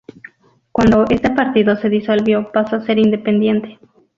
Cuando 0.71 1.05
este 1.11 1.29
partido 1.29 1.75
se 1.75 1.87
disolvió, 1.87 2.51
pasó 2.51 2.77
a 2.77 2.81
ser 2.87 2.97
independiente. 2.97 3.77